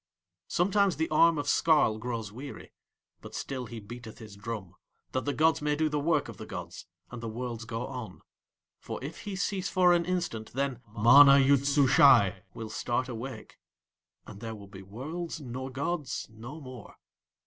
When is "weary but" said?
2.31-3.35